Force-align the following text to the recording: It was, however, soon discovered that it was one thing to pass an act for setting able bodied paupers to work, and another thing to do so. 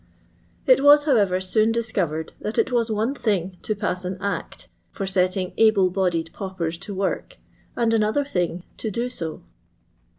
It 0.65 0.83
was, 0.83 1.03
however, 1.03 1.39
soon 1.39 1.71
discovered 1.71 2.33
that 2.41 2.57
it 2.57 2.71
was 2.71 2.89
one 2.89 3.13
thing 3.13 3.57
to 3.61 3.75
pass 3.75 4.03
an 4.03 4.17
act 4.19 4.67
for 4.89 5.05
setting 5.05 5.53
able 5.57 5.91
bodied 5.91 6.31
paupers 6.33 6.79
to 6.79 6.95
work, 6.95 7.37
and 7.75 7.93
another 7.93 8.25
thing 8.25 8.63
to 8.77 8.89
do 8.89 9.09
so. 9.09 9.43